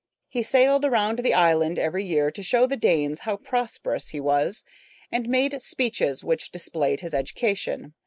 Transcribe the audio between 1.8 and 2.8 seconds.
year to show the